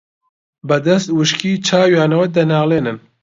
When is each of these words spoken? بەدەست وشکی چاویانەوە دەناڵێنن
بەدەست 0.67 1.07
وشکی 1.17 1.53
چاویانەوە 1.67 2.25
دەناڵێنن 2.35 2.97